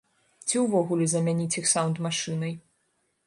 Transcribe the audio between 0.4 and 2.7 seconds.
Ці ўвогуле замяніць іх саўнд-машынай.